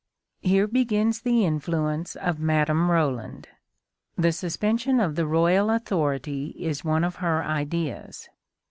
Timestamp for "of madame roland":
2.15-3.49